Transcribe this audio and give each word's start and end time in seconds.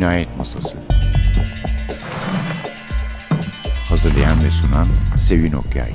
Cinayet 0.00 0.36
Masası 0.36 0.78
Hazırlayan 3.88 4.44
ve 4.44 4.50
sunan 4.50 4.86
Sevin 5.18 5.52
Okyay 5.52 5.92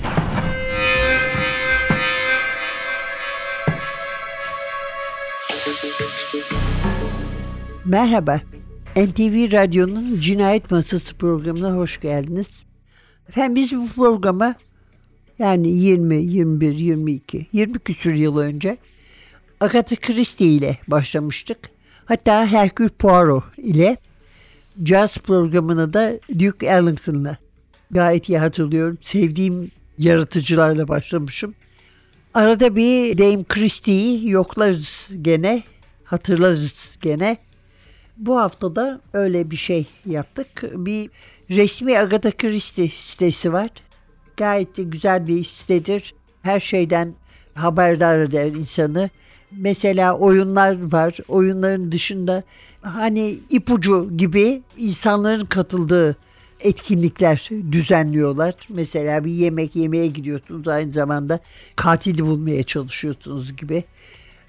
Merhaba, 7.85 8.41
NTV 8.95 9.51
Radyo'nun 9.51 10.19
Cinayet 10.19 10.71
Masası 10.71 11.17
programına 11.17 11.71
hoş 11.71 12.01
geldiniz. 12.01 12.49
Efendim 13.29 13.55
biz 13.55 13.71
bu 13.71 13.87
programa 13.87 14.55
yani 15.39 15.71
20, 15.71 16.15
21, 16.15 16.77
22, 16.77 17.47
20 17.53 17.79
küsur 17.79 18.11
yıl 18.11 18.37
önce 18.37 18.77
Agatha 19.59 19.95
Christie 19.95 20.47
ile 20.47 20.77
başlamıştık. 20.87 21.74
Hatta 22.05 22.45
Hercule 22.45 22.89
Poirot 22.89 23.43
ile 23.57 23.97
Jazz 24.85 25.17
programına 25.17 25.93
da 25.93 26.13
Duke 26.39 26.65
Ellington'la 26.65 27.37
gayet 27.91 28.29
iyi 28.29 28.37
hatırlıyorum. 28.37 28.97
Sevdiğim 29.01 29.71
yaratıcılarla 29.97 30.87
başlamışım. 30.87 31.55
Arada 32.33 32.75
bir 32.75 33.17
Dame 33.17 33.43
Christie'yi 33.43 34.29
yoklarız 34.29 35.09
gene, 35.21 35.63
hatırlarız 36.03 36.73
gene. 37.01 37.37
Bu 38.17 38.39
hafta 38.39 38.75
da 38.75 39.01
öyle 39.13 39.51
bir 39.51 39.55
şey 39.55 39.85
yaptık. 40.05 40.63
Bir 40.63 41.09
resmi 41.49 41.99
Agatha 41.99 42.31
Christie 42.31 42.89
sitesi 42.89 43.53
var. 43.53 43.69
Gayet 44.37 44.77
de 44.77 44.83
güzel 44.83 45.27
bir 45.27 45.43
sitedir. 45.43 46.13
Her 46.41 46.59
şeyden 46.59 47.15
haberdar 47.53 48.19
eder 48.19 48.47
insanı. 48.47 49.09
Mesela 49.51 50.17
oyunlar 50.17 50.91
var. 50.91 51.17
Oyunların 51.27 51.91
dışında 51.91 52.43
hani 52.81 53.37
ipucu 53.49 54.17
gibi 54.17 54.61
insanların 54.77 55.45
katıldığı 55.45 56.17
etkinlikler 56.59 57.49
düzenliyorlar. 57.71 58.53
Mesela 58.69 59.25
bir 59.25 59.31
yemek 59.31 59.75
yemeye 59.75 60.07
gidiyorsunuz 60.07 60.67
aynı 60.67 60.91
zamanda 60.91 61.39
katili 61.75 62.25
bulmaya 62.25 62.63
çalışıyorsunuz 62.63 63.57
gibi. 63.57 63.83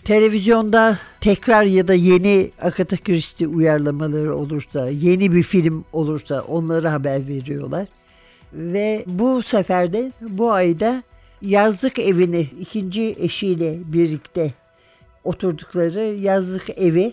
Televizyonda 0.05 0.99
tekrar 1.21 1.65
ya 1.65 1.89
da 1.89 1.95
yeni 1.95 2.51
Agatha 2.63 2.97
Christie 2.97 3.47
uyarlamaları 3.47 4.37
olursa, 4.37 4.89
yeni 4.89 5.33
bir 5.33 5.43
film 5.43 5.85
olursa 5.93 6.41
onları 6.41 6.89
haber 6.89 7.29
veriyorlar. 7.29 7.89
Ve 8.53 9.05
bu 9.07 9.43
seferde 9.43 10.13
bu 10.21 10.53
ayda 10.53 11.03
yazlık 11.43 11.99
evini 11.99 12.41
ikinci 12.61 13.17
eşiyle 13.19 13.79
birlikte 13.87 14.53
oturdukları 15.27 16.01
yazlık 16.01 16.71
evi 16.79 17.13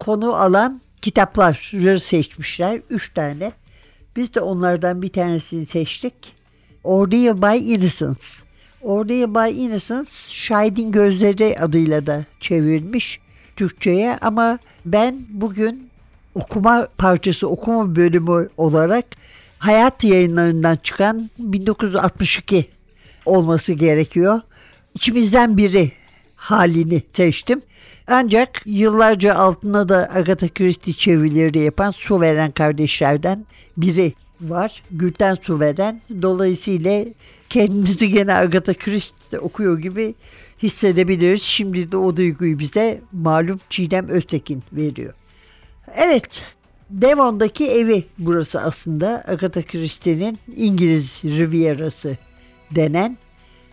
konu 0.00 0.34
alan 0.34 0.80
kitapları 1.02 2.00
seçmişler. 2.00 2.80
Üç 2.90 3.14
tane. 3.14 3.52
Biz 4.16 4.34
de 4.34 4.40
onlardan 4.40 5.02
bir 5.02 5.08
tanesini 5.08 5.66
seçtik. 5.66 6.14
Ordeal 6.84 7.42
by 7.42 7.72
Innocence. 7.74 8.20
Ordeal 8.82 9.34
by 9.34 9.64
Innocence 9.64 10.10
Şahidin 10.28 10.92
Gözleri 10.92 11.56
adıyla 11.60 12.06
da 12.06 12.24
çevrilmiş 12.40 13.20
Türkçe'ye 13.56 14.18
ama 14.20 14.58
ben 14.84 15.18
bugün 15.28 15.90
okuma 16.34 16.88
parçası, 16.98 17.48
okuma 17.48 17.96
bölümü 17.96 18.48
olarak 18.56 19.04
Hayat 19.58 20.04
yayınlarından 20.04 20.76
çıkan 20.76 21.30
1962 21.38 22.68
olması 23.26 23.72
gerekiyor. 23.72 24.40
İçimizden 24.94 25.56
biri 25.56 25.92
halini 26.36 27.02
seçtim. 27.12 27.62
Ancak 28.06 28.62
yıllarca 28.66 29.34
altına 29.34 29.88
da 29.88 30.10
Agatha 30.14 30.48
Christie 30.48 30.94
çevirileri 30.94 31.58
yapan 31.58 31.90
Suveren 31.90 32.50
kardeşlerden 32.50 33.46
biri 33.76 34.12
var. 34.40 34.82
Gülten 34.90 35.36
Suveren. 35.42 36.00
Dolayısıyla 36.22 37.04
kendinizi 37.48 38.10
gene 38.10 38.34
Agatha 38.34 38.74
Christie 38.74 39.38
okuyor 39.38 39.78
gibi 39.78 40.14
hissedebiliriz. 40.62 41.42
Şimdi 41.42 41.92
de 41.92 41.96
o 41.96 42.16
duyguyu 42.16 42.58
bize 42.58 43.00
malum 43.12 43.60
Çiğdem 43.70 44.08
Öztekin 44.08 44.62
veriyor. 44.72 45.14
Evet, 45.96 46.42
Devon'daki 46.90 47.70
evi 47.70 48.04
burası 48.18 48.60
aslında 48.60 49.24
Agatha 49.26 49.62
Christie'nin 49.62 50.38
İngiliz 50.56 51.20
Riviera'sı 51.24 52.16
denen 52.70 53.18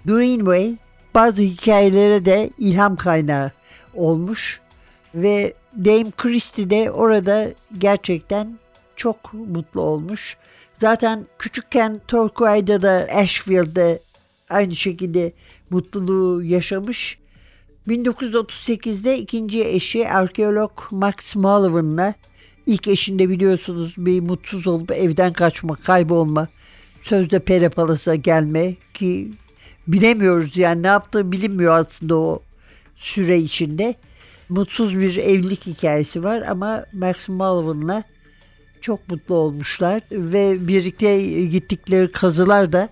Greenway 0.05 0.77
bazı 1.15 1.41
hikayelere 1.41 2.25
de 2.25 2.49
ilham 2.57 2.95
kaynağı 2.95 3.51
olmuş 3.93 4.61
ve 5.15 5.53
Dame 5.77 6.11
Christie 6.17 6.69
de 6.69 6.91
orada 6.91 7.53
gerçekten 7.77 8.59
çok 8.95 9.33
mutlu 9.33 9.81
olmuş. 9.81 10.37
Zaten 10.73 11.25
küçükken 11.39 12.01
Torquay'da 12.07 12.81
da 12.81 13.07
Asheville'de 13.15 13.99
aynı 14.49 14.75
şekilde 14.75 15.33
mutluluğu 15.69 16.43
yaşamış. 16.43 17.17
1938'de 17.87 19.17
ikinci 19.17 19.63
eşi 19.65 20.09
arkeolog 20.09 20.71
Max 20.91 21.35
Mullivan'la 21.35 22.13
ilk 22.65 22.87
eşinde 22.87 23.29
biliyorsunuz 23.29 23.93
bir 23.97 24.21
mutsuz 24.21 24.67
olup 24.67 24.91
evden 24.91 25.33
kaçma, 25.33 25.75
kaybolma, 25.75 26.47
sözde 27.01 27.39
Pere 27.39 27.69
Palas'a 27.69 28.15
gelme 28.15 28.75
ki 28.93 29.31
bilemiyoruz 29.87 30.57
yani 30.57 30.83
ne 30.83 30.87
yaptığı 30.87 31.31
bilinmiyor 31.31 31.77
aslında 31.77 32.15
o 32.15 32.41
süre 32.95 33.39
içinde. 33.39 33.95
Mutsuz 34.49 34.99
bir 34.99 35.17
evlilik 35.17 35.65
hikayesi 35.65 36.23
var 36.23 36.41
ama 36.41 36.85
Max 36.93 37.29
Mullivan'la 37.29 38.03
çok 38.81 39.09
mutlu 39.09 39.35
olmuşlar 39.35 40.01
ve 40.11 40.67
birlikte 40.67 41.21
gittikleri 41.45 42.11
kazılar 42.11 42.71
da 42.71 42.89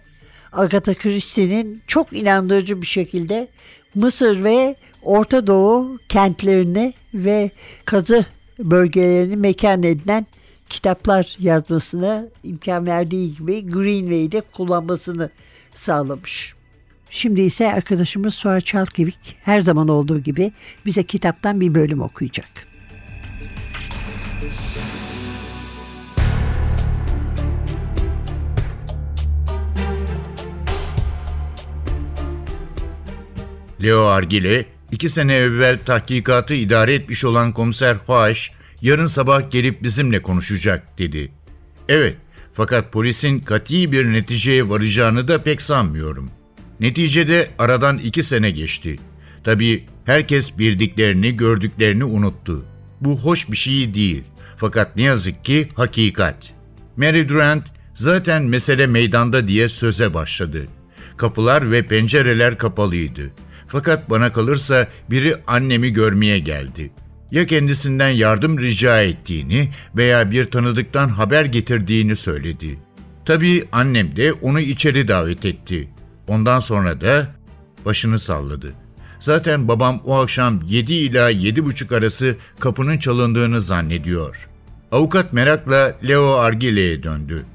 Agatha 0.52 0.94
Christie'nin 0.94 1.82
çok 1.88 2.14
inandırıcı 2.14 2.82
bir 2.82 2.88
şekilde 2.88 3.48
Mısır 3.96 4.44
ve 4.44 4.76
Orta 5.04 5.48
Doğu 5.48 5.98
kentlerini 6.10 6.94
ve 7.14 7.52
kazı 7.86 8.26
bölgelerini 8.60 9.36
mekan 9.36 9.84
edilen 9.84 10.26
kitaplar 10.70 11.36
yazmasına 11.40 12.26
imkan 12.44 12.86
verdiği 12.86 13.36
gibi 13.36 13.72
Greenway'de 13.72 14.42
kullanmasını 14.42 15.30
sağlamış. 15.76 16.61
Şimdi 17.12 17.42
ise 17.42 17.74
arkadaşımız 17.74 18.34
Suat 18.34 18.66
Çalkevik 18.66 19.36
her 19.42 19.62
zaman 19.62 19.88
olduğu 19.88 20.20
gibi 20.20 20.52
bize 20.86 21.04
kitaptan 21.04 21.62
bir 21.62 21.76
bölüm 21.76 22.02
okuyacak. 22.02 22.50
Leo 33.84 34.06
Argile, 34.06 34.66
iki 34.92 35.10
sene 35.10 35.36
evvel 35.36 35.78
tahkikatı 35.86 36.54
idare 36.54 36.94
etmiş 36.94 37.26
olan 37.26 37.54
komiser 37.54 37.96
Huaş, 37.96 38.52
yarın 38.82 39.06
sabah 39.06 39.52
gelip 39.52 39.84
bizimle 39.84 40.22
konuşacak 40.22 40.98
dedi. 40.98 41.32
Evet, 41.90 42.18
fakat 42.54 42.92
polisin 42.92 43.40
kati 43.40 43.92
bir 43.92 44.14
neticeye 44.14 44.70
varacağını 44.70 45.28
da 45.28 45.44
pek 45.44 45.62
sanmıyorum. 45.62 46.41
Neticede 46.82 47.50
aradan 47.60 47.98
iki 47.98 48.24
sene 48.24 48.52
geçti. 48.52 49.00
Tabii 49.44 49.86
herkes 50.06 50.58
bildiklerini, 50.58 51.36
gördüklerini 51.36 52.04
unuttu. 52.04 52.66
Bu 53.02 53.20
hoş 53.20 53.52
bir 53.52 53.58
şey 53.58 53.94
değil. 53.94 54.24
Fakat 54.58 54.96
ne 54.96 55.02
yazık 55.02 55.46
ki 55.46 55.68
hakikat. 55.76 56.54
Mary 56.98 57.30
Durant 57.30 57.64
zaten 57.94 58.44
mesele 58.44 58.88
meydanda 58.88 59.48
diye 59.48 59.70
söze 59.70 60.14
başladı. 60.14 60.66
Kapılar 61.18 61.72
ve 61.72 61.88
pencereler 61.88 62.58
kapalıydı. 62.58 63.32
Fakat 63.68 64.10
bana 64.10 64.32
kalırsa 64.32 64.88
biri 65.10 65.36
annemi 65.48 65.94
görmeye 65.94 66.40
geldi. 66.40 66.92
Ya 67.32 67.46
kendisinden 67.46 68.10
yardım 68.10 68.60
rica 68.60 69.02
ettiğini 69.02 69.70
veya 69.96 70.32
bir 70.32 70.46
tanıdıktan 70.46 71.10
haber 71.10 71.46
getirdiğini 71.46 72.16
söyledi. 72.16 72.80
Tabii 73.26 73.66
annem 73.72 74.16
de 74.16 74.34
onu 74.34 74.60
içeri 74.60 75.08
davet 75.08 75.46
etti. 75.46 75.90
Ondan 76.28 76.60
sonra 76.60 77.02
da 77.02 77.28
başını 77.86 78.20
salladı. 78.20 78.74
Zaten 79.20 79.68
babam 79.68 80.02
o 80.06 80.16
akşam 80.16 80.62
7 80.68 80.94
ila 80.94 81.32
7.30 81.32 81.98
arası 81.98 82.36
kapının 82.60 82.98
çalındığını 82.98 83.62
zannediyor. 83.62 84.50
Avukat 84.92 85.34
merakla 85.34 85.98
Leo 86.08 86.34
Argile'ye 86.34 87.04
döndü. 87.04 87.46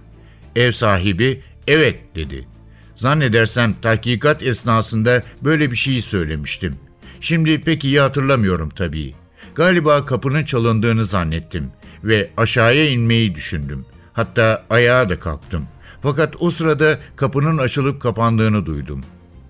Ev 0.56 0.72
sahibi 0.72 1.42
evet 1.66 2.00
dedi. 2.14 2.48
Zannedersem 2.96 3.74
tahkikat 3.82 4.42
esnasında 4.42 5.22
böyle 5.42 5.70
bir 5.70 5.76
şey 5.76 6.02
söylemiştim. 6.02 6.76
Şimdi 7.20 7.60
pek 7.60 7.84
iyi 7.84 8.00
hatırlamıyorum 8.00 8.70
tabii. 8.70 9.14
Galiba 9.54 10.04
kapının 10.04 10.44
çalındığını 10.44 11.04
zannettim 11.04 11.70
ve 12.04 12.30
aşağıya 12.36 12.90
inmeyi 12.90 13.34
düşündüm. 13.34 13.86
Hatta 14.12 14.64
ayağa 14.70 15.08
da 15.08 15.20
kalktım. 15.20 15.66
Fakat 16.02 16.34
o 16.40 16.50
sırada 16.50 16.98
kapının 17.16 17.58
açılıp 17.58 18.02
kapandığını 18.02 18.66
duydum. 18.66 19.04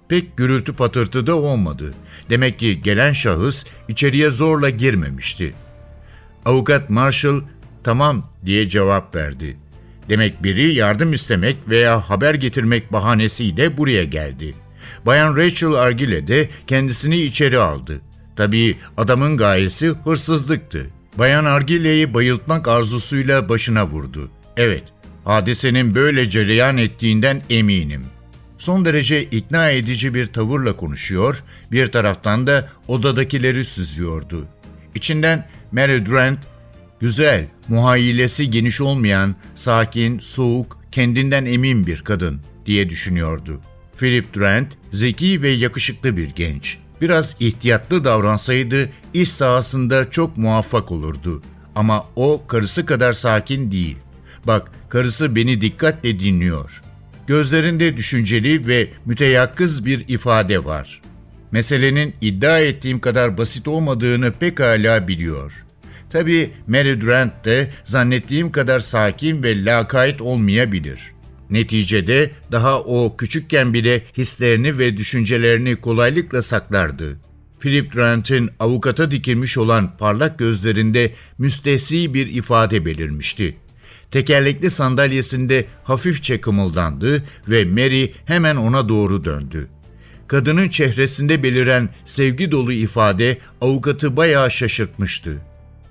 Pek 0.09 0.37
gürültü 0.37 0.73
patırtı 0.73 1.27
da 1.27 1.35
olmadı. 1.35 1.95
Demek 2.31 2.59
ki 2.59 2.83
gelen 2.83 3.13
şahıs 3.13 3.65
içeriye 3.89 4.31
zorla 4.31 4.71
girmemişti. 4.71 5.55
Avukat 6.45 6.91
Marshall 6.91 7.41
tamam 7.85 8.31
diye 8.45 8.69
cevap 8.69 9.15
verdi. 9.15 9.57
Demek 10.09 10.43
biri 10.43 10.75
yardım 10.75 11.13
istemek 11.13 11.57
veya 11.69 12.11
haber 12.11 12.35
getirmek 12.35 12.93
bahanesiyle 12.93 13.79
buraya 13.79 14.05
geldi. 14.05 14.55
Bayan 15.07 15.37
Rachel 15.37 15.73
Argyle 15.73 16.27
de 16.27 16.49
kendisini 16.67 17.17
içeri 17.17 17.59
aldı. 17.59 18.01
Tabii 18.37 18.77
adamın 18.97 19.37
gayesi 19.37 19.89
hırsızlıktı. 20.05 20.87
Bayan 21.19 21.45
Argile'yi 21.45 22.15
bayıltmak 22.15 22.69
arzusuyla 22.69 23.49
başına 23.49 23.87
vurdu. 23.87 24.31
Evet, 24.57 24.83
hadisenin 25.27 25.95
böyle 25.95 26.31
cereyan 26.31 26.77
ettiğinden 26.79 27.43
eminim. 27.51 28.05
Son 28.59 28.85
derece 28.85 29.23
ikna 29.23 29.71
edici 29.71 30.15
bir 30.15 30.27
tavırla 30.27 30.77
konuşuyor, 30.77 31.43
bir 31.73 31.93
taraftan 31.93 32.47
da 32.47 32.69
odadakileri 32.89 33.65
süzüyordu. 33.65 34.47
İçinden 34.95 35.49
Mary 35.73 36.07
Durant, 36.07 36.39
güzel, 37.01 37.47
muhayyilesi 37.69 38.51
geniş 38.51 38.81
olmayan, 38.81 39.37
sakin, 39.55 40.19
soğuk, 40.19 40.79
kendinden 40.93 41.45
emin 41.45 41.87
bir 41.87 42.01
kadın 42.01 42.41
diye 42.67 42.91
düşünüyordu. 42.91 43.61
Philip 43.99 44.35
Durant, 44.35 44.69
zeki 44.93 45.43
ve 45.43 45.49
yakışıklı 45.49 46.17
bir 46.17 46.31
genç. 46.31 46.79
Biraz 47.01 47.37
ihtiyatlı 47.41 48.05
davransaydı 48.05 48.91
iş 49.15 49.31
sahasında 49.31 50.11
çok 50.11 50.37
muvaffak 50.37 50.93
olurdu. 50.93 51.43
Ama 51.75 52.07
o 52.17 52.47
karısı 52.47 52.87
kadar 52.87 53.13
sakin 53.13 53.73
değil. 53.73 53.97
Bak, 54.47 54.71
karısı 54.89 55.37
beni 55.37 55.61
dikkatle 55.61 56.21
dinliyor. 56.21 56.83
Gözlerinde 57.27 57.97
düşünceli 57.97 58.67
ve 58.67 58.89
müteyakkız 59.05 59.87
bir 59.87 60.09
ifade 60.09 60.65
var. 60.65 61.03
Meselenin 61.51 62.15
iddia 62.21 62.59
ettiğim 62.59 63.01
kadar 63.01 63.39
basit 63.39 63.69
olmadığını 63.69 64.33
pekala 64.33 65.09
biliyor. 65.09 65.53
Tabii 66.11 66.51
Mary 66.67 67.01
Durant 67.01 67.45
de 67.45 67.71
zannettiğim 67.85 68.53
kadar 68.53 68.81
sakin 68.81 69.43
ve 69.43 69.65
lakayt 69.65 70.21
olmayabilir. 70.21 71.01
Neticede 71.51 72.31
daha 72.53 72.81
o 72.81 73.17
küçükken 73.17 73.75
bile 73.75 74.03
hislerini 74.19 74.79
ve 74.79 74.97
düşüncelerini 74.97 75.77
kolaylıkla 75.77 76.43
saklardı. 76.43 77.19
Philip 77.61 77.93
Durant'in 77.93 78.51
avukata 78.59 79.11
dikilmiş 79.11 79.59
olan 79.59 79.97
parlak 79.97 80.39
gözlerinde 80.39 81.13
müstehsi 81.39 82.15
bir 82.15 82.27
ifade 82.27 82.87
belirmişti. 82.87 83.57
Tekerlekli 84.17 84.71
sandalyesinde 84.71 85.67
hafifçe 85.85 86.41
kımıldandı 86.41 87.25
ve 87.49 87.65
Mary 87.65 88.11
hemen 88.25 88.57
ona 88.57 88.89
doğru 88.89 89.25
döndü. 89.25 89.69
Kadının 90.27 90.69
çehresinde 90.69 91.43
beliren 91.43 91.89
sevgi 92.05 92.53
dolu 92.53 92.73
ifade 92.73 93.39
avukatı 93.61 94.17
bayağı 94.17 94.51
şaşırtmıştı. 94.51 95.39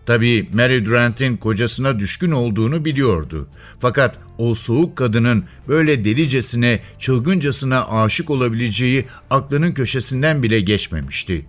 Tabii 0.05 0.49
Mary 0.53 0.85
Durant'in 0.85 1.37
kocasına 1.37 1.99
düşkün 1.99 2.31
olduğunu 2.31 2.85
biliyordu. 2.85 3.47
Fakat 3.79 4.17
o 4.37 4.55
soğuk 4.55 4.95
kadının 4.95 5.45
böyle 5.67 6.03
delicesine, 6.03 6.79
çılgıncasına 6.99 7.87
aşık 7.87 8.29
olabileceği 8.29 9.05
aklının 9.29 9.71
köşesinden 9.71 10.43
bile 10.43 10.59
geçmemişti. 10.59 11.45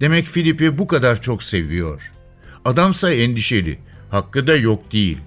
Demek 0.00 0.26
Filip'i 0.26 0.78
bu 0.78 0.86
kadar 0.86 1.20
çok 1.20 1.42
seviyor. 1.42 2.12
Adamsa 2.64 3.12
endişeli, 3.12 3.78
hakkı 4.10 4.46
da 4.46 4.56
yok 4.56 4.92
değil. 4.92 5.18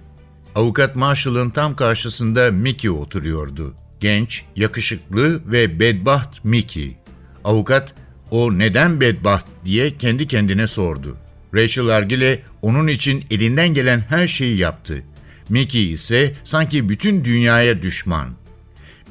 Avukat 0.55 0.95
Marshall'ın 0.95 1.49
tam 1.49 1.75
karşısında 1.75 2.51
Mickey 2.51 2.91
oturuyordu. 2.91 3.73
Genç, 3.99 4.43
yakışıklı 4.55 5.51
ve 5.51 5.79
bedbaht 5.79 6.45
Mickey. 6.45 6.97
Avukat, 7.43 7.93
o 8.31 8.57
neden 8.57 9.01
bedbaht 9.01 9.45
diye 9.65 9.97
kendi 9.97 10.27
kendine 10.27 10.67
sordu. 10.67 11.17
Rachel 11.55 11.87
Argyle 11.87 12.43
onun 12.61 12.87
için 12.87 13.25
elinden 13.31 13.73
gelen 13.73 13.99
her 13.99 14.27
şeyi 14.27 14.57
yaptı. 14.57 15.03
Mickey 15.49 15.91
ise 15.91 16.33
sanki 16.43 16.89
bütün 16.89 17.25
dünyaya 17.25 17.81
düşman. 17.81 18.29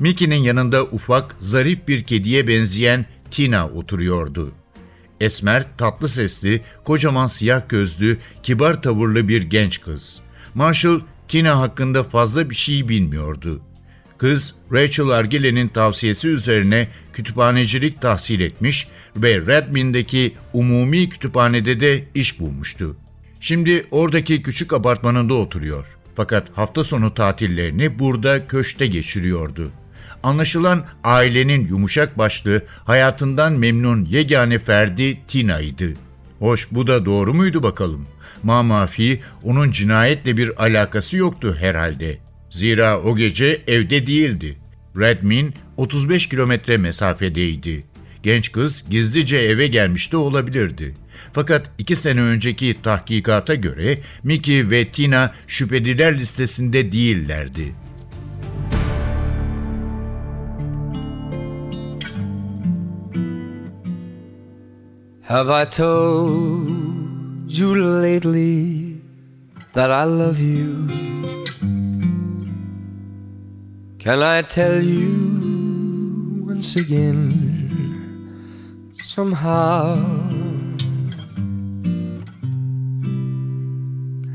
Mickey'nin 0.00 0.42
yanında 0.42 0.84
ufak, 0.84 1.36
zarif 1.38 1.88
bir 1.88 2.02
kediye 2.02 2.48
benzeyen 2.48 3.06
Tina 3.30 3.68
oturuyordu. 3.68 4.52
Esmer, 5.20 5.64
tatlı 5.78 6.08
sesli, 6.08 6.60
kocaman 6.84 7.26
siyah 7.26 7.68
gözlü, 7.68 8.18
kibar 8.42 8.82
tavırlı 8.82 9.28
bir 9.28 9.42
genç 9.42 9.80
kız. 9.80 10.20
Marshall, 10.54 11.00
Tina 11.28 11.60
hakkında 11.60 12.04
fazla 12.04 12.50
bir 12.50 12.54
şey 12.54 12.88
bilmiyordu. 12.88 13.60
Kız, 14.18 14.54
Rachel 14.72 15.08
Argile'nin 15.08 15.68
tavsiyesi 15.68 16.28
üzerine 16.28 16.88
kütüphanecilik 17.12 18.00
tahsil 18.00 18.40
etmiş 18.40 18.88
ve 19.16 19.36
Redmond'daki 19.36 20.34
umumi 20.52 21.08
kütüphanede 21.08 21.80
de 21.80 22.04
iş 22.14 22.40
bulmuştu. 22.40 22.96
Şimdi 23.40 23.84
oradaki 23.90 24.42
küçük 24.42 24.72
apartmanında 24.72 25.34
oturuyor. 25.34 25.86
Fakat 26.16 26.48
hafta 26.54 26.84
sonu 26.84 27.14
tatillerini 27.14 27.98
burada 27.98 28.46
köşte 28.46 28.86
geçiriyordu. 28.86 29.70
Anlaşılan 30.22 30.86
ailenin 31.04 31.66
yumuşak 31.66 32.18
başlı, 32.18 32.62
hayatından 32.84 33.52
memnun 33.52 34.04
yegane 34.04 34.58
ferdi 34.58 35.26
Tina'ydı. 35.26 35.94
Hoş 36.38 36.68
bu 36.70 36.86
da 36.86 37.04
doğru 37.04 37.34
muydu 37.34 37.62
bakalım? 37.62 38.06
Mamafi 38.42 39.20
onun 39.42 39.70
cinayetle 39.70 40.36
bir 40.36 40.62
alakası 40.64 41.16
yoktu 41.16 41.56
herhalde. 41.60 42.18
Zira 42.50 43.00
o 43.00 43.16
gece 43.16 43.62
evde 43.66 44.06
değildi. 44.06 44.58
Redmin 44.96 45.54
35 45.76 46.28
kilometre 46.28 46.76
mesafedeydi. 46.76 47.84
Genç 48.22 48.52
kız 48.52 48.84
gizlice 48.90 49.36
eve 49.36 49.66
gelmiş 49.66 50.12
de 50.12 50.16
olabilirdi. 50.16 50.94
Fakat 51.32 51.70
iki 51.78 51.96
sene 51.96 52.20
önceki 52.20 52.76
tahkikata 52.82 53.54
göre 53.54 53.98
Mickey 54.22 54.70
ve 54.70 54.88
Tina 54.88 55.34
şüpheliler 55.46 56.18
listesinde 56.18 56.92
değillerdi. 56.92 57.74
Have 65.28 65.62
I 65.62 65.66
told 65.70 66.77
you 67.56 67.74
lately 67.74 69.00
that 69.72 69.90
I 69.90 70.04
love 70.04 70.38
you? 70.38 70.86
Can 73.98 74.22
I 74.22 74.42
tell 74.42 74.80
you 74.82 76.44
once 76.46 76.76
again? 76.76 77.30
Somehow, 78.92 79.96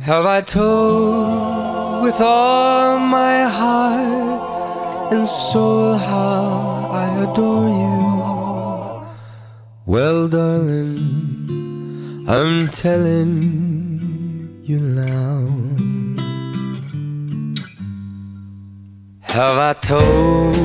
have 0.01 0.25
I 0.25 0.41
told 0.41 2.03
with 2.03 2.19
all 2.19 2.99
my 2.99 3.43
heart 3.43 5.13
and 5.13 5.27
soul 5.27 5.97
how 5.97 6.89
I 6.91 7.23
adore 7.23 7.69
you? 7.69 9.03
Well, 9.85 10.27
darling, 10.27 11.32
I'm 12.25 12.69
telling 12.69 13.33
you 14.63 14.79
now. 14.79 15.45
Have 19.19 19.57
I 19.57 19.73
told 19.73 20.55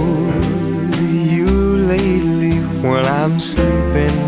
you 0.95 1.49
lately 1.79 2.61
when 2.81 3.05
I'm 3.07 3.41
sleeping? 3.41 4.19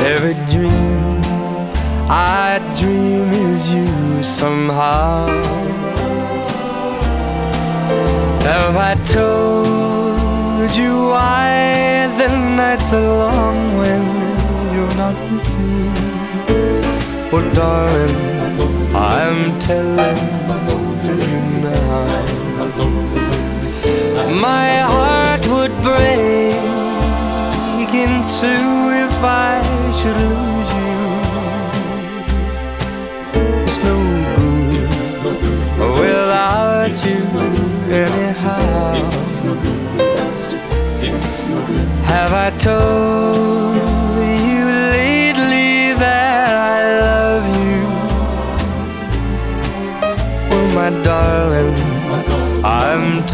Every 0.00 0.34
dream 0.50 1.22
I 2.10 2.58
dream 2.80 3.28
is 3.52 3.72
you 3.72 4.24
somehow. 4.24 5.28
Have 8.42 8.76
I 8.76 8.94
told 9.04 10.72
you 10.76 11.10
why 11.10 12.08
the 12.18 12.28
nights 12.56 12.92
are 12.92 13.00
long 13.00 13.59
when 15.12 15.34
with 15.34 15.48
me? 15.58 15.74
Oh, 17.32 17.42
darling, 17.54 18.16
I'm 18.94 19.58
telling 19.60 20.18
you 21.04 21.26
now. 21.64 22.06
My 24.40 24.70
heart 24.92 25.42
would 25.48 25.74
break 25.82 26.54
in 27.92 28.12
two 28.38 28.68
if 29.06 29.16
I 29.22 29.62
should 29.98 30.18
lose 30.32 30.70
you. 30.78 30.94
It's 33.64 33.78
no 33.84 33.96
good 34.36 34.90
without 35.98 36.29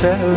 tell 0.00 0.36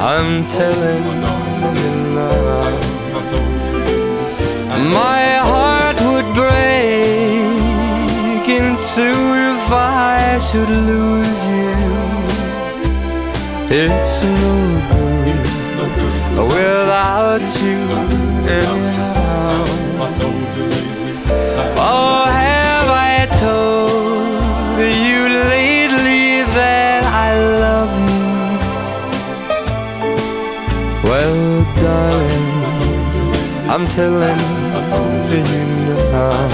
I'm 0.00 0.48
telling 0.48 1.04
you 1.04 1.14
now. 1.20 1.38
My 4.92 5.38
heart 5.50 6.00
would 6.02 6.34
break 6.34 7.42
in 8.48 8.76
two 8.94 9.20
if 9.50 9.72
I 9.72 10.38
should 10.38 10.70
lose 10.70 11.44
you. 11.46 11.74
It's 13.70 14.22
no 14.22 14.54
good 14.88 15.48
without 16.46 17.42
you 17.60 17.80
anyhow. 18.46 19.18
I'm 33.70 33.86
telling 33.88 34.40
you 35.30 35.44
now. 36.10 36.48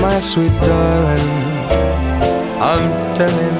My 0.00 0.20
sweet 0.20 0.52
darling, 0.60 1.30
I'm 2.60 3.14
telling 3.16 3.58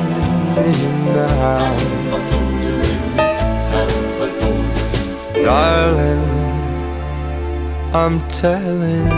you 0.79 0.93
now. 1.13 1.77
Darling, 5.43 6.25
I'm 7.93 8.21
telling 8.31 9.11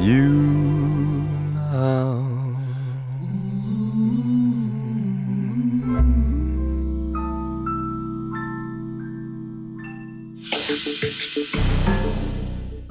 you 0.00 0.32
now. 1.54 2.35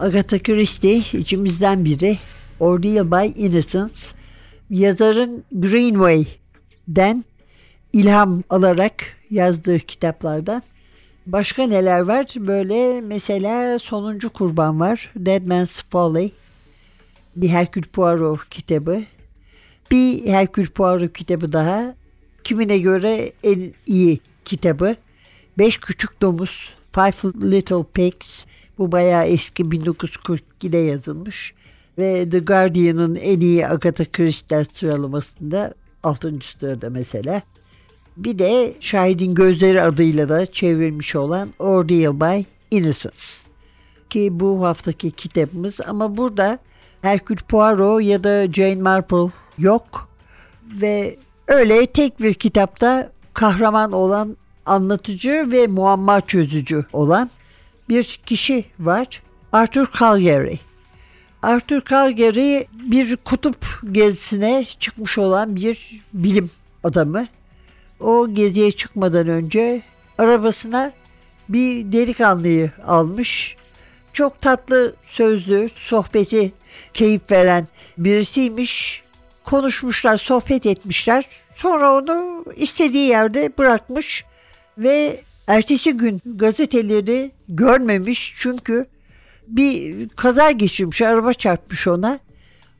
Agatha 0.05 0.39
Christie 0.39 1.03
içimizden 1.13 1.85
biri. 1.85 2.17
Ordeal 2.59 3.11
by 3.11 3.45
Innocence. 3.45 3.95
Yazarın 4.69 5.43
Greenway'den 5.51 7.25
ilham 7.93 8.43
alarak 8.49 8.93
yazdığı 9.29 9.79
kitaplardan. 9.79 10.63
Başka 11.25 11.67
neler 11.67 11.99
var? 11.99 12.25
Böyle 12.37 13.01
mesela 13.01 13.79
Sonuncu 13.79 14.29
Kurban 14.29 14.79
var. 14.79 15.11
Dead 15.15 15.45
Man's 15.45 15.83
Folly. 15.89 16.31
Bir 17.35 17.49
Hercule 17.49 17.85
Poirot 17.93 18.49
kitabı. 18.49 19.03
Bir 19.91 20.27
Hercule 20.27 20.67
Poirot 20.67 21.13
kitabı 21.17 21.53
daha. 21.53 21.95
Kimine 22.43 22.77
göre 22.77 23.31
en 23.43 23.73
iyi 23.87 24.19
kitabı. 24.45 24.95
Beş 25.57 25.77
Küçük 25.77 26.21
Domuz. 26.21 26.69
Five 26.91 27.51
Little 27.51 27.83
Pigs. 27.93 28.45
Bu 28.77 28.91
bayağı 28.91 29.25
eski 29.25 29.63
1942'de 29.63 30.77
yazılmış. 30.77 31.53
Ve 31.97 32.29
The 32.29 32.39
Guardian'ın 32.39 33.15
en 33.15 33.39
iyi 33.39 33.67
Agatha 33.67 34.05
Christie 34.05 34.63
sıralamasında 34.73 35.73
6. 36.03 36.33
sırada 36.59 36.89
mesela. 36.89 37.41
Bir 38.17 38.39
de 38.39 38.73
Şahidin 38.79 39.35
Gözleri 39.35 39.81
adıyla 39.81 40.29
da 40.29 40.45
çevrilmiş 40.45 41.15
olan 41.15 41.49
Ordeal 41.59 42.19
by 42.19 42.43
Innocence. 42.71 43.17
Ki 44.09 44.29
bu 44.31 44.65
haftaki 44.65 45.11
kitabımız 45.11 45.75
ama 45.87 46.17
burada 46.17 46.59
Hercule 47.01 47.39
Poirot 47.47 48.03
ya 48.03 48.23
da 48.23 48.53
Jane 48.53 48.81
Marple 48.81 49.31
yok. 49.57 50.09
Ve 50.81 51.17
öyle 51.47 51.85
tek 51.85 52.19
bir 52.21 52.33
kitapta 52.33 53.11
kahraman 53.33 53.91
olan 53.91 54.37
anlatıcı 54.65 55.47
ve 55.51 55.67
muamma 55.67 56.21
çözücü 56.21 56.85
olan 56.93 57.29
bir 57.89 58.19
kişi 58.25 58.65
var. 58.79 59.21
Arthur 59.51 59.87
Calgary. 59.99 60.55
Arthur 61.41 61.81
Calgary 61.89 62.63
bir 62.73 63.17
kutup 63.17 63.65
gezisine 63.91 64.65
çıkmış 64.79 65.17
olan 65.17 65.55
bir 65.55 66.01
bilim 66.13 66.49
adamı. 66.83 67.27
O 67.99 68.33
geziye 68.33 68.71
çıkmadan 68.71 69.27
önce 69.27 69.81
arabasına 70.17 70.91
bir 71.49 71.91
delikanlıyı 71.91 72.71
almış. 72.87 73.55
Çok 74.13 74.41
tatlı 74.41 74.95
sözlü, 75.07 75.69
sohbeti 75.69 76.51
keyif 76.93 77.31
veren 77.31 77.67
birisiymiş. 77.97 79.03
Konuşmuşlar, 79.43 80.17
sohbet 80.17 80.65
etmişler. 80.65 81.25
Sonra 81.53 81.93
onu 81.93 82.45
istediği 82.55 83.07
yerde 83.07 83.51
bırakmış 83.57 84.25
ve 84.77 85.21
ertesi 85.47 85.91
gün 85.91 86.21
gazeteleri 86.25 87.31
görmemiş 87.49 88.35
çünkü 88.37 88.87
bir 89.47 90.09
kaza 90.09 90.51
geçirmiş, 90.51 91.01
araba 91.01 91.33
çarpmış 91.33 91.87
ona. 91.87 92.19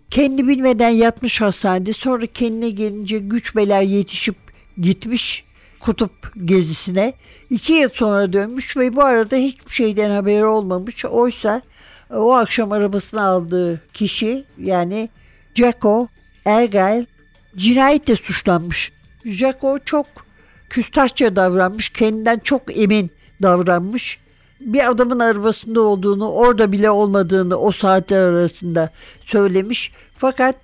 Kendi 0.09 0.47
bilmeden 0.47 0.89
yatmış 0.89 1.41
hastanede. 1.41 1.93
Sonra 1.93 2.25
kendine 2.25 2.69
gelince 2.69 3.17
güç 3.19 3.55
beler 3.55 3.81
yetişip 3.81 4.35
gitmiş 4.77 5.45
kutup 5.79 6.11
gezisine. 6.45 7.13
İki 7.49 7.73
yıl 7.73 7.89
sonra 7.89 8.33
dönmüş 8.33 8.77
ve 8.77 8.95
bu 8.95 9.03
arada 9.03 9.35
hiçbir 9.35 9.73
şeyden 9.73 10.09
haberi 10.09 10.45
olmamış. 10.45 11.05
Oysa 11.05 11.61
o 12.09 12.33
akşam 12.33 12.71
arabasını 12.71 13.23
aldığı 13.23 13.81
kişi 13.93 14.45
yani 14.57 15.09
Jacko 15.55 16.07
Ergel 16.45 17.05
cinayetle 17.57 18.15
suçlanmış. 18.15 18.91
Jacko 19.25 19.79
çok 19.85 20.05
küstahça 20.75 21.35
davranmış, 21.35 21.89
kendinden 21.89 22.39
çok 22.43 22.77
emin 22.77 23.11
davranmış. 23.41 24.19
Bir 24.59 24.89
adamın 24.89 25.19
arabasında 25.19 25.81
olduğunu, 25.81 26.29
orada 26.29 26.71
bile 26.71 26.89
olmadığını 26.89 27.57
o 27.57 27.71
saatler 27.71 28.29
arasında 28.29 28.89
söylemiş. 29.25 29.91
Fakat 30.15 30.55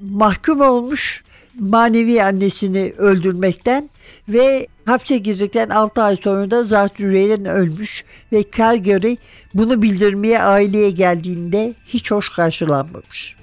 mahkum 0.00 0.60
olmuş 0.60 1.24
manevi 1.58 2.22
annesini 2.22 2.92
öldürmekten 2.98 3.90
ve 4.28 4.66
hapse 4.84 5.18
girdikten 5.18 5.68
6 5.68 6.02
ay 6.02 6.16
sonra 6.16 6.50
da 6.50 6.64
zatürreyden 6.64 7.44
ölmüş 7.44 8.04
ve 8.32 8.44
Calgary 8.56 9.16
bunu 9.54 9.82
bildirmeye 9.82 10.42
aileye 10.42 10.90
geldiğinde 10.90 11.74
hiç 11.86 12.10
hoş 12.10 12.28
karşılanmamış. 12.28 13.37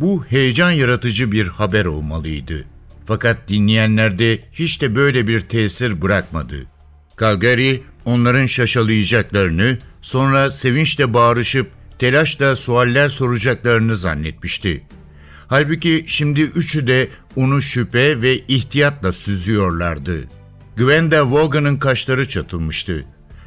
Bu 0.00 0.24
heyecan 0.24 0.70
yaratıcı 0.70 1.32
bir 1.32 1.48
haber 1.48 1.84
olmalıydı. 1.84 2.64
Fakat 3.06 3.48
dinleyenlerde 3.48 4.38
hiç 4.52 4.80
de 4.80 4.94
böyle 4.96 5.28
bir 5.28 5.40
tesir 5.40 6.02
bırakmadı. 6.02 6.66
Calgary 7.20 7.76
onların 8.04 8.46
şaşalayacaklarını, 8.46 9.78
sonra 10.00 10.50
sevinçle 10.50 11.14
bağırışıp 11.14 11.70
telaşla 11.98 12.56
sualler 12.56 13.08
soracaklarını 13.08 13.96
zannetmişti. 13.96 14.82
Halbuki 15.48 16.04
şimdi 16.06 16.40
üçü 16.40 16.86
de 16.86 17.08
onu 17.36 17.62
şüphe 17.62 18.22
ve 18.22 18.38
ihtiyatla 18.38 19.12
süzüyorlardı. 19.12 20.24
Gwenda 20.76 21.30
Vaughan'ın 21.30 21.76
kaşları 21.76 22.28
çatılmıştı. 22.28 23.04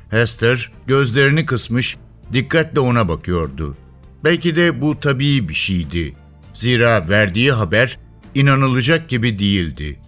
Hester 0.10 0.72
gözlerini 0.88 1.46
kısmış, 1.46 1.98
dikkatle 2.34 2.80
ona 2.80 3.10
bakıyordu. 3.10 3.78
Belki 4.24 4.56
de 4.56 4.82
bu 4.82 5.00
tabii 5.00 5.50
bir 5.50 5.54
şeydi. 5.54 6.16
Zira 6.54 7.10
verdiği 7.10 7.52
haber 7.52 8.00
inanılacak 8.36 9.10
gibi 9.10 9.40
değildi. 9.40 10.00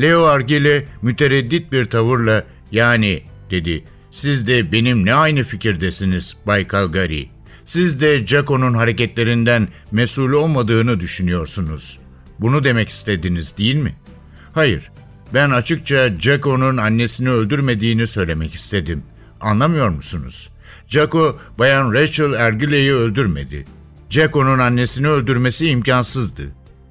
Leo 0.00 0.22
Argile 0.22 0.84
mütereddit 1.02 1.72
bir 1.72 1.84
tavırla 1.84 2.44
yani 2.72 3.22
dedi. 3.50 3.84
Siz 4.10 4.46
de 4.46 4.72
benimle 4.72 5.14
aynı 5.14 5.44
fikirdesiniz 5.44 6.36
Bay 6.46 6.68
Calgary. 6.68 7.24
Siz 7.64 8.00
de 8.00 8.26
Jaco'nun 8.26 8.74
hareketlerinden 8.74 9.68
mesul 9.92 10.32
olmadığını 10.32 11.00
düşünüyorsunuz. 11.00 11.98
Bunu 12.38 12.64
demek 12.64 12.88
istediniz 12.88 13.58
değil 13.58 13.76
mi? 13.76 13.94
Hayır. 14.52 14.90
Ben 15.34 15.50
açıkça 15.50 16.16
Jaco'nun 16.18 16.76
annesini 16.76 17.30
öldürmediğini 17.30 18.06
söylemek 18.06 18.54
istedim. 18.54 19.02
Anlamıyor 19.40 19.88
musunuz? 19.88 20.50
Jaco, 20.86 21.38
bayan 21.58 21.92
Rachel 21.92 22.32
Ergile'yi 22.32 22.92
öldürmedi. 22.92 23.64
Jaco'nun 24.12 24.58
annesini 24.58 25.08
öldürmesi 25.08 25.68
imkansızdı. 25.68 26.42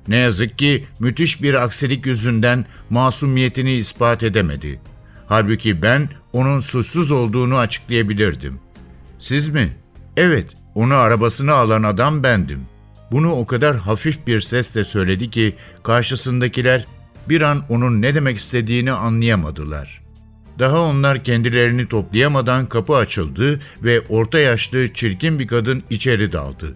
Ne 0.08 0.18
yazık 0.18 0.58
ki 0.58 0.86
müthiş 1.00 1.42
bir 1.42 1.54
aksilik 1.64 2.06
yüzünden 2.06 2.66
masumiyetini 2.90 3.74
ispat 3.74 4.24
edemedi. 4.24 4.82
Halbuki 5.28 5.82
ben 5.82 6.10
onun 6.34 6.60
suçsuz 6.60 7.12
olduğunu 7.12 7.58
açıklayabilirdim. 7.58 8.60
Siz 9.20 9.50
mi? 9.50 9.78
Evet, 10.18 10.54
onu 10.76 10.94
arabasına 10.94 11.54
alan 11.54 11.84
adam 11.84 12.24
bendim. 12.24 12.62
Bunu 13.12 13.32
o 13.32 13.46
kadar 13.46 13.78
hafif 13.78 14.28
bir 14.28 14.42
sesle 14.42 14.84
söyledi 14.84 15.30
ki 15.30 15.56
karşısındakiler 15.84 16.86
bir 17.30 17.42
an 17.42 17.64
onun 17.70 18.02
ne 18.02 18.16
demek 18.16 18.38
istediğini 18.38 18.92
anlayamadılar. 18.92 20.02
Daha 20.60 20.80
onlar 20.80 21.24
kendilerini 21.24 21.88
toplayamadan 21.88 22.66
kapı 22.66 22.96
açıldı 22.96 23.60
ve 23.84 24.02
orta 24.10 24.40
yaşlı 24.40 24.94
çirkin 24.94 25.40
bir 25.40 25.48
kadın 25.48 25.84
içeri 25.90 26.32
daldı. 26.32 26.74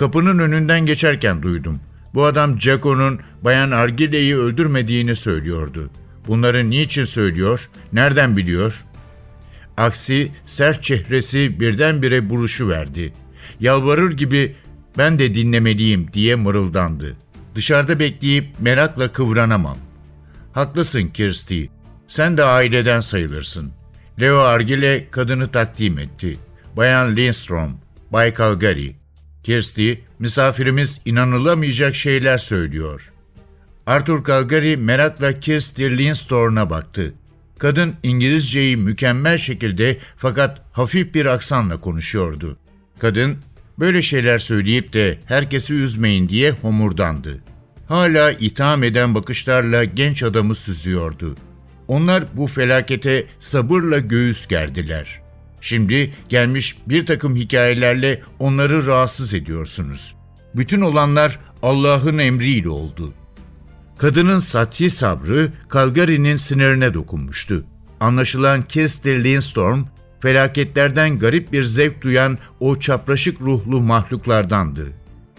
Kapının 0.00 0.38
önünden 0.38 0.86
geçerken 0.86 1.42
duydum. 1.42 1.80
Bu 2.14 2.24
adam 2.24 2.60
Jaco'nun 2.60 3.20
Bayan 3.42 3.70
Argile'yi 3.70 4.36
öldürmediğini 4.36 5.16
söylüyordu. 5.16 5.90
Bunları 6.26 6.70
niçin 6.70 7.04
söylüyor, 7.04 7.70
nereden 7.92 8.36
biliyor? 8.36 8.84
Aksi 9.76 10.32
sert 10.46 10.82
çehresi 10.82 11.60
birdenbire 11.60 12.30
buruşu 12.30 12.68
verdi. 12.68 13.12
Yalvarır 13.60 14.12
gibi 14.12 14.54
ben 14.98 15.18
de 15.18 15.34
dinlemeliyim 15.34 16.12
diye 16.12 16.34
mırıldandı. 16.34 17.16
Dışarıda 17.54 17.98
bekleyip 17.98 18.46
merakla 18.60 19.12
kıvranamam. 19.12 19.78
Haklısın 20.52 21.08
Kirsty. 21.08 21.64
Sen 22.06 22.36
de 22.36 22.44
aileden 22.44 23.00
sayılırsın. 23.00 23.72
Leo 24.20 24.38
Argile 24.38 25.10
kadını 25.10 25.50
takdim 25.50 25.98
etti. 25.98 26.38
Bayan 26.76 27.16
Lindstrom, 27.16 27.80
Bay 28.12 28.34
Calgary. 28.34 28.99
Kirsty, 29.42 29.92
misafirimiz 30.18 31.00
inanılamayacak 31.04 31.94
şeyler 31.94 32.38
söylüyor. 32.38 33.12
Arthur 33.86 34.24
Calgary 34.24 34.76
merakla 34.76 35.40
Kirsty 35.40 35.84
Lindstrom'a 35.86 36.70
baktı. 36.70 37.14
Kadın 37.58 37.94
İngilizceyi 38.02 38.76
mükemmel 38.76 39.38
şekilde 39.38 39.98
fakat 40.16 40.62
hafif 40.72 41.14
bir 41.14 41.26
aksanla 41.26 41.80
konuşuyordu. 41.80 42.56
Kadın 42.98 43.38
böyle 43.78 44.02
şeyler 44.02 44.38
söyleyip 44.38 44.92
de 44.92 45.18
herkesi 45.24 45.74
üzmeyin 45.74 46.28
diye 46.28 46.50
homurdandı. 46.50 47.40
Hala 47.88 48.32
itham 48.32 48.82
eden 48.82 49.14
bakışlarla 49.14 49.84
genç 49.84 50.22
adamı 50.22 50.54
süzüyordu. 50.54 51.36
Onlar 51.88 52.24
bu 52.36 52.46
felakete 52.46 53.26
sabırla 53.38 53.98
göğüs 53.98 54.46
gerdiler. 54.46 55.20
Şimdi 55.60 56.14
gelmiş 56.28 56.76
bir 56.86 57.06
takım 57.06 57.36
hikayelerle 57.36 58.22
onları 58.38 58.86
rahatsız 58.86 59.34
ediyorsunuz. 59.34 60.14
Bütün 60.54 60.80
olanlar 60.80 61.38
Allah'ın 61.62 62.18
emriyle 62.18 62.68
oldu. 62.68 63.12
Kadının 63.98 64.38
sathi 64.38 64.90
sabrı 64.90 65.52
Calgary'nin 65.72 66.36
sinirine 66.36 66.94
dokunmuştu. 66.94 67.64
Anlaşılan 68.00 68.62
Kirsten 68.62 69.24
Lindstorm, 69.24 69.84
felaketlerden 70.20 71.18
garip 71.18 71.52
bir 71.52 71.62
zevk 71.62 72.02
duyan 72.02 72.38
o 72.60 72.78
çapraşık 72.78 73.40
ruhlu 73.40 73.80
mahluklardandı. 73.80 74.86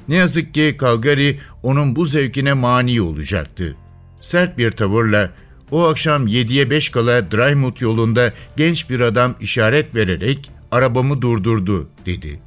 Ne 0.07 0.15
yazık 0.15 0.53
ki 0.53 0.77
Calgary 0.81 1.37
onun 1.63 1.95
bu 1.95 2.05
zevkine 2.05 2.53
mani 2.53 3.01
olacaktı. 3.01 3.75
Sert 4.21 4.57
bir 4.57 4.71
tavırla 4.71 5.31
o 5.71 5.83
akşam 5.83 6.27
7'ye 6.27 6.69
5 6.69 6.89
kala 6.89 7.31
Drymouth 7.31 7.81
yolunda 7.81 8.33
genç 8.57 8.89
bir 8.89 8.99
adam 8.99 9.35
işaret 9.39 9.95
vererek 9.95 10.51
arabamı 10.71 11.21
durdurdu 11.21 11.89
dedi. 12.05 12.39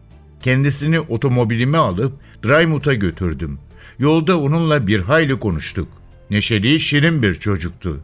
Kendisini 0.43 1.01
otomobilime 1.01 1.79
alıp 1.79 2.13
Drymouth'a 2.45 2.95
götürdüm. 2.95 3.59
Yolda 3.99 4.41
onunla 4.41 4.87
bir 4.87 5.01
hayli 5.01 5.39
konuştuk. 5.39 5.89
Neşeli, 6.31 6.81
şirin 6.81 7.23
bir 7.23 7.35
çocuktu. 7.35 8.01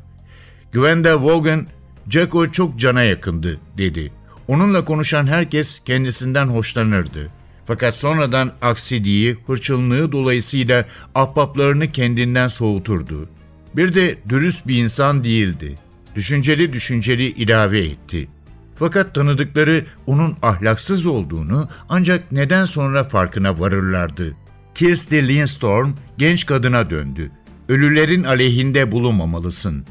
Gwenda 0.73 1.25
Vaughan, 1.25 1.67
Jacko 2.09 2.53
çok 2.53 2.79
cana 2.79 3.03
yakındı 3.03 3.61
dedi. 3.79 4.13
Onunla 4.49 4.85
konuşan 4.85 5.27
herkes 5.27 5.81
kendisinden 5.85 6.47
hoşlanırdı. 6.47 7.31
Fakat 7.67 7.99
sonradan 7.99 8.53
aksidiği, 8.63 9.37
hırçınlığı 9.47 10.13
dolayısıyla 10.13 10.87
ahbaplarını 11.15 11.93
kendinden 11.93 12.49
soğuturdu. 12.49 13.29
Bir 13.77 13.95
de 13.95 14.19
dürüst 14.29 14.67
bir 14.67 14.83
insan 14.83 15.25
değildi. 15.25 15.75
Düşünceli 16.15 16.73
düşünceli 16.73 17.25
ilave 17.27 17.81
etti. 17.81 18.29
Fakat 18.77 19.15
tanıdıkları 19.15 19.85
onun 20.07 20.37
ahlaksız 20.43 21.07
olduğunu 21.07 21.69
ancak 21.89 22.33
neden 22.33 22.65
sonra 22.65 23.05
farkına 23.05 23.61
varırlardı. 23.61 24.37
Kirsty 24.75 25.19
Lindstorm 25.19 25.93
genç 26.19 26.47
kadına 26.47 26.91
döndü. 26.91 27.31
Ölülerin 27.69 28.25
aleyhinde 28.25 28.93
bulunmamalısın. 28.93 29.85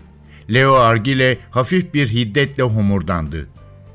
Leo 0.54 0.74
Argile 0.74 1.38
hafif 1.52 1.94
bir 1.94 2.08
hiddetle 2.08 2.64
homurdandı. 2.64 3.48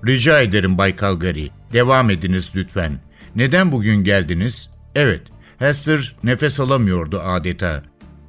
Rica 0.07 0.41
ederim 0.41 0.79
Bay 0.79 0.97
Calgary, 0.97 1.47
devam 1.73 2.11
ediniz 2.11 2.53
lütfen. 2.57 3.01
Neden 3.37 3.73
bugün 3.73 4.05
geldiniz? 4.05 4.71
Evet, 4.95 5.23
Hester 5.59 6.17
nefes 6.23 6.61
alamıyordu 6.61 7.21
adeta. 7.21 7.83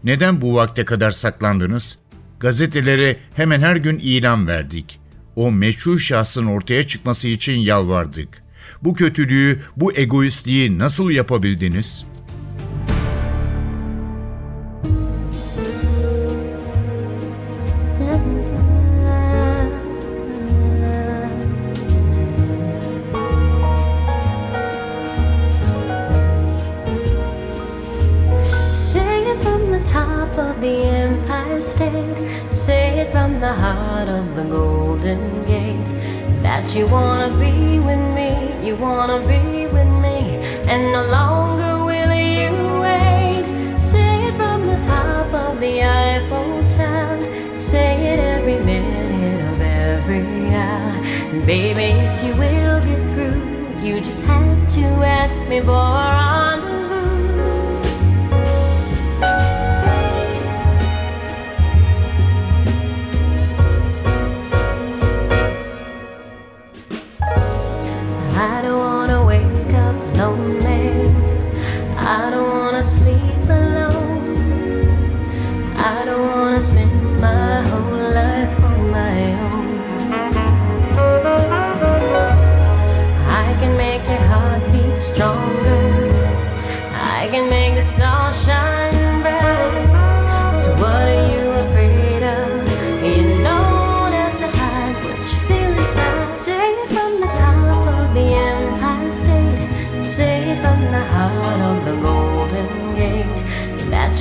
Neden 0.06 0.42
bu 0.42 0.56
vakte 0.56 0.86
kadar 0.86 1.12
saklandınız? 1.12 2.00
Gazetelere 2.40 3.18
hemen 3.34 3.62
her 3.62 3.76
gün 3.76 4.00
ilan 4.00 4.48
verdik. 4.48 5.00
O 5.36 5.52
meçhul 5.52 5.98
şahsın 5.98 6.46
ortaya 6.46 6.88
çıkması 6.88 7.28
için 7.28 7.60
yalvardık. 7.60 8.44
Bu 8.82 8.94
kötülüğü, 8.94 9.62
bu 9.78 9.98
egoistliği 9.98 10.80
nasıl 10.80 11.10
yapabildiniz?'' 11.10 12.15
Of 34.08 34.36
the 34.36 34.44
Golden 34.44 35.46
Gate. 35.46 35.86
That 36.42 36.76
you 36.76 36.88
wanna 36.88 37.30
be 37.40 37.80
with 37.80 38.04
me, 38.18 38.32
you 38.66 38.76
wanna 38.76 39.20
be 39.20 39.66
with 39.66 39.92
me, 40.06 40.40
and 40.68 40.92
no 40.92 41.04
longer 41.08 41.84
will 41.84 42.14
you 42.14 42.52
wait. 42.82 43.46
Say 43.78 44.28
it 44.28 44.34
from 44.36 44.68
the 44.68 44.80
top 44.86 45.34
of 45.34 45.60
the 45.60 45.84
Eiffel 45.84 46.68
Tower. 46.70 47.20
Say 47.58 48.14
it 48.14 48.20
every 48.20 48.60
minute 48.64 49.42
of 49.52 49.62
every 49.62 50.54
hour. 50.54 50.94
And 51.32 51.46
baby, 51.46 51.90
if 52.08 52.24
you 52.24 52.34
will 52.36 52.80
get 52.90 53.02
through, 53.12 53.42
you 53.86 53.98
just 54.00 54.26
have 54.26 54.68
to 54.78 54.86
ask 55.04 55.48
me 55.50 55.62
for 55.62 55.72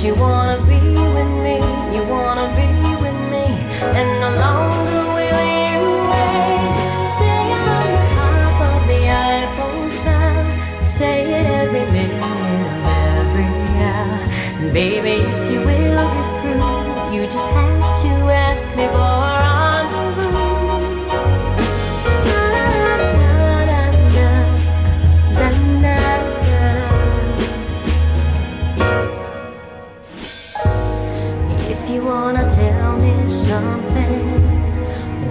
you 0.05 0.13
wanna 0.13 0.61
be 0.67 0.84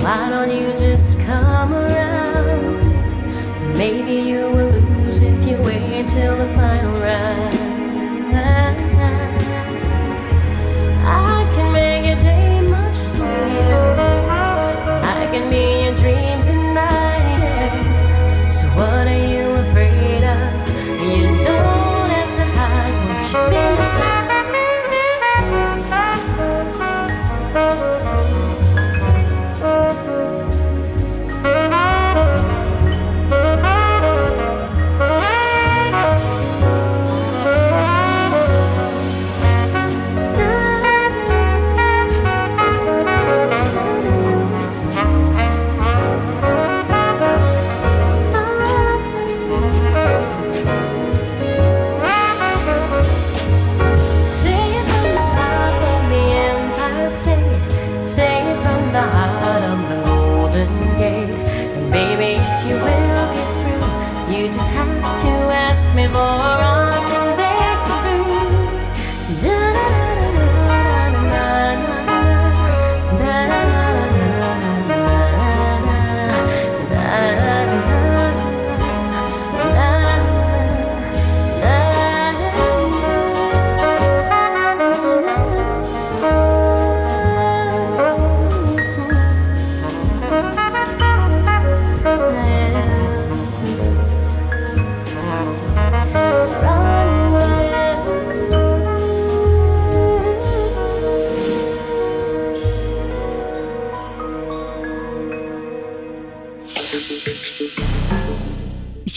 why 0.05 0.29
don't 0.29 0.51
you 0.51 0.71
just 0.77 1.19
come 1.21 1.73
around? 1.73 2.83
Maybe 3.79 4.29
you 4.29 4.51
will 4.51 4.71
lose 4.71 5.23
if 5.23 5.49
you 5.49 5.57
wait 5.62 6.07
till 6.09 6.37
the 6.37 6.47
final 6.55 7.01
round. 7.01 7.63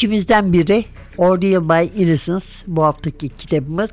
İçimizden 0.07 0.53
biri 0.53 0.85
Ordeal 1.17 1.69
by 1.69 2.03
Innocence 2.03 2.45
bu 2.67 2.83
haftaki 2.83 3.29
kitabımız. 3.29 3.89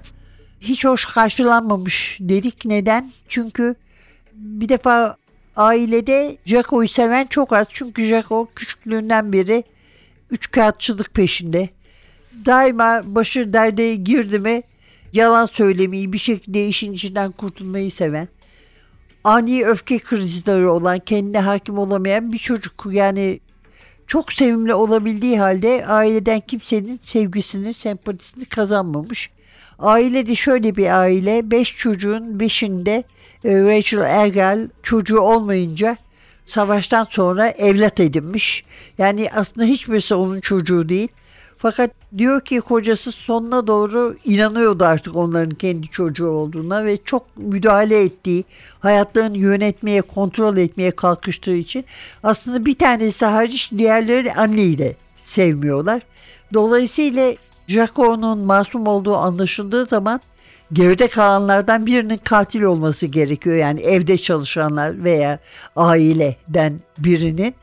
Hiç 0.61 0.85
hoş 0.85 1.05
karşılanmamış 1.05 2.19
dedik. 2.21 2.65
Neden? 2.65 3.13
Çünkü 3.29 3.75
bir 4.33 4.69
defa 4.69 5.17
ailede 5.57 6.37
Jacko'yu 6.47 6.89
seven 6.89 7.27
çok 7.27 7.53
az. 7.53 7.67
Çünkü 7.71 8.07
Jacko 8.07 8.49
küçüklüğünden 8.55 9.33
beri 9.33 9.65
üç 10.31 10.51
kağıtçılık 10.51 11.15
peşinde. 11.15 11.69
Daima 12.47 13.03
başı 13.05 13.53
derde 13.53 13.95
girdi 13.95 14.39
mi 14.39 14.63
yalan 15.13 15.47
söylemeyi 15.47 16.13
bir 16.13 16.19
şekilde 16.19 16.67
işin 16.67 16.93
içinden 16.93 17.33
kurtulmayı 17.33 17.91
seven 17.91 18.29
ani 19.25 19.65
öfke 19.67 19.99
krizleri 19.99 20.67
olan 20.67 20.99
kendine 20.99 21.41
hakim 21.41 21.79
olamayan 21.79 22.33
bir 22.33 22.39
çocuk. 22.39 22.87
Yani 22.91 23.41
çok 24.07 24.33
sevimli 24.33 24.75
olabildiği 24.75 25.39
halde 25.39 25.87
aileden 25.87 26.41
kimsenin 26.41 27.01
sevgisini, 27.03 27.75
sempatisini 27.75 28.45
kazanmamış. 28.45 29.31
Aile 29.79 30.27
de 30.27 30.35
şöyle 30.35 30.77
bir 30.77 31.01
aile. 31.01 31.51
Beş 31.51 31.77
çocuğun 31.77 32.41
beşinde 32.41 33.05
e, 33.45 33.65
Rachel 33.65 33.99
Ergel 33.99 34.69
çocuğu 34.83 35.21
olmayınca 35.21 35.97
savaştan 36.47 37.07
sonra 37.11 37.49
evlat 37.49 38.01
edinmiş. 38.01 38.65
Yani 38.99 39.29
aslında 39.35 39.67
hiçbirisi 39.67 40.15
onun 40.15 40.41
çocuğu 40.41 40.89
değil. 40.89 41.09
Fakat 41.65 41.91
diyor 42.19 42.41
ki 42.41 42.61
kocası 42.61 43.13
sonuna 43.13 43.67
doğru 43.67 44.17
inanıyordu 44.25 44.85
artık 44.85 45.17
onların 45.17 45.55
kendi 45.55 45.87
çocuğu 45.89 46.29
olduğuna 46.29 46.85
ve 46.85 46.99
çok 47.05 47.37
müdahale 47.37 48.03
ettiği, 48.03 48.45
hayatlarını 48.81 49.39
yönetmeye, 49.39 50.03
kontrol 50.03 50.57
etmeye 50.57 50.91
kalkıştığı 50.91 51.55
için 51.55 51.85
aslında 52.23 52.67
bir 52.67 52.79
tanesi 52.79 53.25
hariç 53.25 53.73
diğerleri 53.79 54.35
anneyi 54.35 54.79
de 54.79 54.97
sevmiyorlar. 55.17 56.03
Dolayısıyla 56.55 57.35
Jaco'nun 57.67 58.39
masum 58.39 58.87
olduğu 58.87 59.17
anlaşıldığı 59.17 59.87
zaman 59.87 60.21
geride 60.73 61.09
kalanlardan 61.09 61.87
birinin 61.87 62.21
katil 62.25 62.63
olması 62.63 63.07
gerekiyor. 63.07 63.57
Yani 63.57 63.81
evde 63.81 64.19
çalışanlar 64.19 65.05
veya 65.05 65.39
aileden 65.77 66.81
birinin 66.99 67.55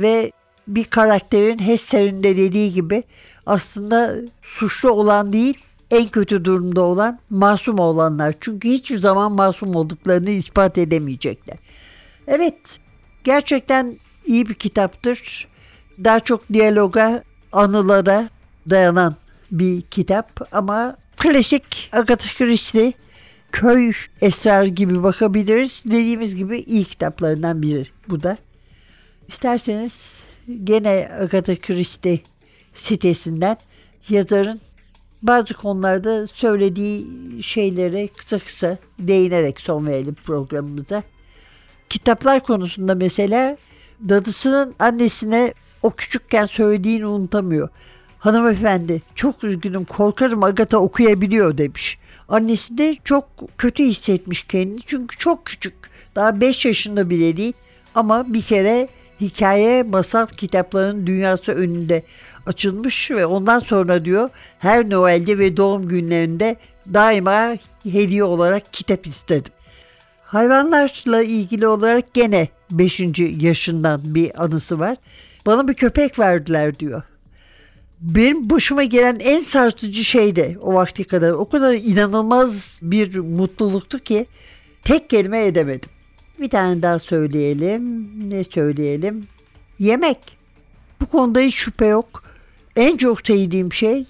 ve 0.00 0.32
bir 0.68 0.84
karakterin 0.84 1.58
Hester'in 1.58 2.22
dediği 2.22 2.74
gibi 2.74 3.02
aslında 3.46 4.14
suçlu 4.42 4.90
olan 4.90 5.32
değil 5.32 5.58
en 5.90 6.08
kötü 6.08 6.44
durumda 6.44 6.82
olan 6.82 7.18
masum 7.30 7.78
olanlar. 7.78 8.34
Çünkü 8.40 8.68
hiçbir 8.68 8.98
zaman 8.98 9.32
masum 9.32 9.74
olduklarını 9.74 10.30
ispat 10.30 10.78
edemeyecekler. 10.78 11.56
Evet 12.26 12.58
gerçekten 13.24 13.98
iyi 14.26 14.48
bir 14.48 14.54
kitaptır. 14.54 15.48
Daha 16.04 16.20
çok 16.20 16.52
diyaloga, 16.52 17.22
anılara 17.52 18.28
dayanan 18.70 19.16
bir 19.50 19.82
kitap 19.82 20.40
ama 20.52 20.96
klasik 21.16 21.88
Agatha 21.92 22.28
Christie 22.38 22.92
köy 23.52 23.92
esrar 24.20 24.64
gibi 24.64 25.02
bakabiliriz. 25.02 25.82
Dediğimiz 25.84 26.34
gibi 26.34 26.58
iyi 26.58 26.84
kitaplarından 26.84 27.62
biri 27.62 27.86
bu 28.08 28.22
da. 28.22 28.36
İsterseniz 29.28 30.22
gene 30.64 31.10
Agatha 31.20 31.56
Christie 31.56 32.20
sitesinden 32.78 33.56
yazarın 34.08 34.60
bazı 35.22 35.54
konularda 35.54 36.26
söylediği 36.26 37.06
şeylere 37.42 38.08
kısa 38.08 38.38
kısa 38.38 38.78
değinerek 38.98 39.60
son 39.60 39.86
verelim 39.86 40.14
programımıza. 40.14 41.02
Kitaplar 41.88 42.40
konusunda 42.40 42.94
mesela 42.94 43.56
dadısının 44.08 44.74
annesine 44.78 45.54
o 45.82 45.90
küçükken 45.90 46.46
söylediğini 46.46 47.06
unutamıyor. 47.06 47.68
Hanımefendi 48.18 49.02
çok 49.14 49.44
üzgünüm 49.44 49.84
korkarım 49.84 50.44
Agatha 50.44 50.78
okuyabiliyor 50.78 51.58
demiş. 51.58 51.98
Annesi 52.28 52.78
de 52.78 52.96
çok 53.04 53.28
kötü 53.58 53.84
hissetmiş 53.84 54.42
kendini 54.42 54.80
çünkü 54.86 55.16
çok 55.16 55.46
küçük. 55.46 55.74
Daha 56.14 56.40
5 56.40 56.64
yaşında 56.64 57.10
bile 57.10 57.36
değil 57.36 57.52
ama 57.94 58.32
bir 58.34 58.42
kere 58.42 58.88
hikaye 59.20 59.82
masal 59.82 60.26
kitaplarının 60.26 61.06
dünyası 61.06 61.52
önünde 61.52 62.02
açılmış 62.46 63.10
ve 63.10 63.26
ondan 63.26 63.58
sonra 63.58 64.04
diyor 64.04 64.30
her 64.58 64.90
Noel'de 64.90 65.38
ve 65.38 65.56
doğum 65.56 65.88
günlerinde 65.88 66.56
daima 66.94 67.56
hediye 67.82 68.24
olarak 68.24 68.72
kitap 68.72 69.06
istedim. 69.06 69.52
Hayvanlarla 70.24 71.22
ilgili 71.22 71.66
olarak 71.66 72.14
gene 72.14 72.48
5. 72.70 73.00
yaşından 73.18 74.00
bir 74.04 74.44
anısı 74.44 74.78
var. 74.78 74.96
Bana 75.46 75.68
bir 75.68 75.74
köpek 75.74 76.18
verdiler 76.18 76.78
diyor. 76.78 77.02
Benim 78.00 78.50
başıma 78.50 78.84
gelen 78.84 79.18
en 79.20 79.38
sarsıcı 79.38 80.04
şey 80.04 80.36
de 80.36 80.56
o 80.60 80.74
vakti 80.74 81.04
kadar 81.04 81.30
o 81.30 81.48
kadar 81.48 81.74
inanılmaz 81.74 82.78
bir 82.82 83.18
mutluluktu 83.18 83.98
ki 83.98 84.26
tek 84.84 85.10
kelime 85.10 85.46
edemedim. 85.46 85.90
Bir 86.40 86.50
tane 86.50 86.82
daha 86.82 86.98
söyleyelim. 86.98 88.10
Ne 88.30 88.44
söyleyelim? 88.44 89.26
Yemek. 89.78 90.18
Bu 91.00 91.06
konuda 91.06 91.40
hiç 91.40 91.54
şüphe 91.54 91.86
yok. 91.86 92.24
En 92.76 92.96
çok 92.96 93.26
sevdiğim 93.26 93.72
şey 93.72 94.06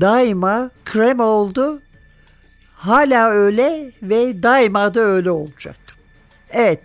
daima 0.00 0.70
krema 0.84 1.24
oldu. 1.24 1.82
Hala 2.74 3.30
öyle 3.30 3.90
ve 4.02 4.42
daima 4.42 4.94
da 4.94 5.00
öyle 5.00 5.30
olacak. 5.30 5.76
Evet, 6.50 6.82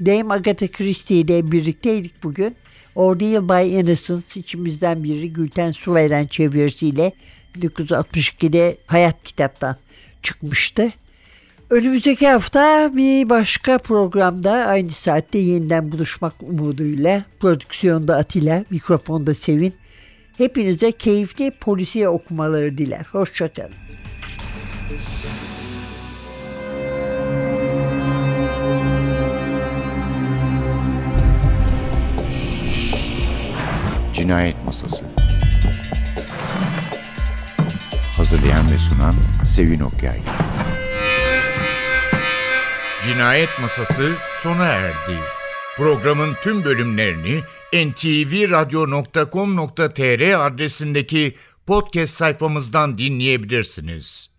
Dame 0.00 0.34
Agatha 0.34 0.68
Christie 0.68 1.16
ile 1.16 1.52
birlikteydik 1.52 2.22
bugün. 2.22 2.56
Ordeal 2.94 3.48
by 3.48 3.80
Innocence 3.80 4.40
içimizden 4.40 5.04
biri 5.04 5.32
Gülten 5.32 5.70
Suveren 5.70 6.26
çevirisiyle 6.26 7.12
1962'de 7.56 8.76
Hayat 8.86 9.22
kitaptan 9.24 9.76
çıkmıştı. 10.22 10.92
Önümüzdeki 11.72 12.28
hafta 12.28 12.96
bir 12.96 13.28
başka 13.30 13.78
programda 13.78 14.52
aynı 14.52 14.90
saatte 14.90 15.38
yeniden 15.38 15.92
buluşmak 15.92 16.32
umuduyla 16.42 17.24
prodüksiyonda 17.40 18.16
Atilla, 18.16 18.64
mikrofonda 18.70 19.34
Sevin. 19.34 19.74
Hepinize 20.38 20.92
keyifli 20.92 21.50
polisiye 21.50 22.08
okumaları 22.08 22.78
diler. 22.78 23.06
Hoşçakalın. 23.12 23.74
Cinayet 34.12 34.56
Masası 34.64 35.04
Hazırlayan 38.16 38.72
ve 38.72 38.78
sunan 38.78 39.14
Sevin 39.46 39.80
Okyay 39.80 40.18
Cinayet 43.04 43.48
Masası 43.60 44.12
sona 44.34 44.66
erdi. 44.66 45.18
Programın 45.76 46.34
tüm 46.42 46.64
bölümlerini 46.64 47.42
ntvradio.com.tr 47.72 50.46
adresindeki 50.46 51.34
podcast 51.66 52.14
sayfamızdan 52.14 52.98
dinleyebilirsiniz. 52.98 54.31